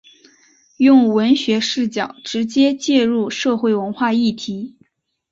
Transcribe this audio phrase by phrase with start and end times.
[0.77, 4.75] 用文学视角直接介入社会文化议题。